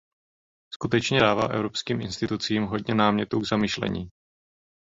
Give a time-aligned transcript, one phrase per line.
[0.73, 4.09] Skutečně dává evropským institucím hodně námětů k zamyšlení.